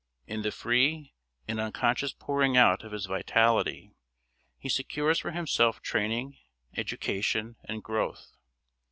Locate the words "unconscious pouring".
1.59-2.57